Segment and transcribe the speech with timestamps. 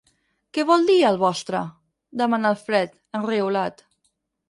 [0.57, 1.61] Què vol dir, el vostre?
[1.69, 3.89] –demana el Fred, enriolat–.